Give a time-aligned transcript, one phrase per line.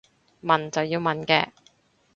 [0.41, 1.49] 問就要問嘅